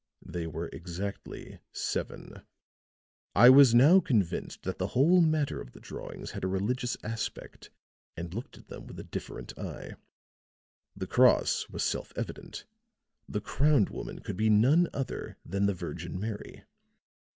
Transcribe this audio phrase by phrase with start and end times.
[0.25, 2.41] They were exactly seven.
[3.35, 7.69] "I was now convinced that the whole matter of the drawings had a religious aspect,
[8.17, 9.93] and looked at them with a different eye.
[10.95, 12.65] The cross was self evident;
[13.29, 16.63] the crowned woman could be none other than the Virgin Mary.